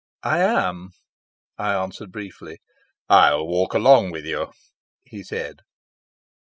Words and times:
"I 0.23 0.39
am," 0.39 0.89
I 1.59 1.75
answered 1.75 2.11
briefly. 2.11 2.57
"I'll 3.07 3.45
walk 3.45 3.75
along 3.75 4.09
with 4.09 4.25
you," 4.25 4.51
he 5.05 5.21
said. 5.23 5.57